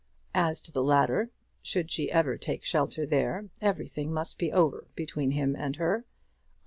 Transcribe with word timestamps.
As 0.33 0.61
to 0.61 0.71
the 0.71 0.81
latter, 0.83 1.29
should 1.61 1.91
she 1.91 2.11
ever 2.11 2.35
take 2.35 2.63
shelter 2.65 3.05
there, 3.05 3.49
everything 3.61 4.11
must 4.11 4.39
be 4.39 4.51
over 4.51 4.87
between 4.95 5.29
him 5.29 5.55
and 5.55 5.75
her. 5.75 6.05